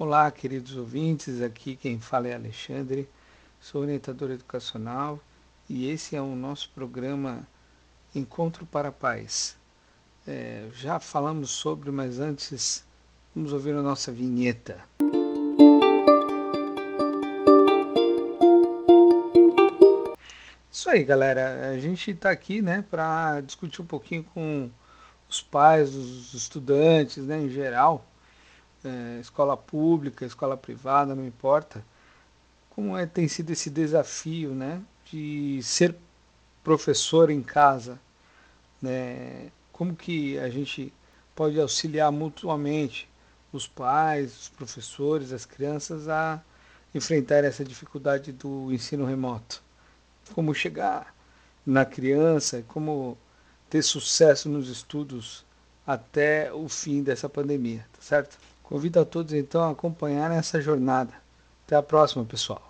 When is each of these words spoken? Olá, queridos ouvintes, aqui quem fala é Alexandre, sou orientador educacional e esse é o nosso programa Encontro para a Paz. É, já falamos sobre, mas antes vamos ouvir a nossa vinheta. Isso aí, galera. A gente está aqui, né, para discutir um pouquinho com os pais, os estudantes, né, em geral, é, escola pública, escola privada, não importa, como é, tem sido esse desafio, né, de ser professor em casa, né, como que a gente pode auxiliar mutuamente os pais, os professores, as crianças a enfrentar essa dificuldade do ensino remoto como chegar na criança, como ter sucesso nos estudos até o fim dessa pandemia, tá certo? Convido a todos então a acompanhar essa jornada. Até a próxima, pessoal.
Olá, 0.00 0.30
queridos 0.30 0.76
ouvintes, 0.76 1.42
aqui 1.42 1.76
quem 1.76 2.00
fala 2.00 2.26
é 2.26 2.34
Alexandre, 2.34 3.06
sou 3.60 3.82
orientador 3.82 4.30
educacional 4.30 5.20
e 5.68 5.90
esse 5.90 6.16
é 6.16 6.22
o 6.22 6.34
nosso 6.34 6.70
programa 6.70 7.46
Encontro 8.14 8.64
para 8.64 8.88
a 8.88 8.92
Paz. 8.92 9.58
É, 10.26 10.66
já 10.72 10.98
falamos 10.98 11.50
sobre, 11.50 11.90
mas 11.90 12.18
antes 12.18 12.82
vamos 13.34 13.52
ouvir 13.52 13.74
a 13.74 13.82
nossa 13.82 14.10
vinheta. 14.10 14.82
Isso 20.72 20.88
aí, 20.88 21.04
galera. 21.04 21.72
A 21.72 21.78
gente 21.78 22.12
está 22.12 22.30
aqui, 22.30 22.62
né, 22.62 22.82
para 22.90 23.42
discutir 23.42 23.82
um 23.82 23.86
pouquinho 23.86 24.24
com 24.24 24.70
os 25.28 25.42
pais, 25.42 25.94
os 25.94 26.32
estudantes, 26.32 27.22
né, 27.22 27.38
em 27.42 27.50
geral, 27.50 28.06
é, 28.84 29.20
escola 29.20 29.56
pública, 29.56 30.24
escola 30.24 30.56
privada, 30.56 31.14
não 31.14 31.26
importa, 31.26 31.84
como 32.70 32.96
é, 32.96 33.06
tem 33.06 33.28
sido 33.28 33.50
esse 33.50 33.70
desafio, 33.70 34.54
né, 34.54 34.80
de 35.10 35.60
ser 35.62 35.94
professor 36.62 37.30
em 37.30 37.42
casa, 37.42 37.98
né, 38.80 39.50
como 39.72 39.94
que 39.94 40.38
a 40.38 40.48
gente 40.48 40.92
pode 41.34 41.60
auxiliar 41.60 42.10
mutuamente 42.12 43.08
os 43.52 43.66
pais, 43.66 44.42
os 44.42 44.48
professores, 44.48 45.32
as 45.32 45.44
crianças 45.44 46.08
a 46.08 46.40
enfrentar 46.94 47.44
essa 47.44 47.64
dificuldade 47.64 48.32
do 48.32 48.72
ensino 48.72 49.04
remoto 49.04 49.62
como 50.34 50.54
chegar 50.54 51.14
na 51.64 51.84
criança, 51.84 52.64
como 52.68 53.16
ter 53.68 53.82
sucesso 53.82 54.48
nos 54.48 54.68
estudos 54.68 55.44
até 55.86 56.52
o 56.52 56.68
fim 56.68 57.02
dessa 57.02 57.28
pandemia, 57.28 57.86
tá 57.92 58.00
certo? 58.00 58.38
Convido 58.70 59.00
a 59.00 59.04
todos 59.04 59.32
então 59.34 59.64
a 59.64 59.70
acompanhar 59.72 60.30
essa 60.30 60.60
jornada. 60.62 61.12
Até 61.66 61.74
a 61.74 61.82
próxima, 61.82 62.24
pessoal. 62.24 62.69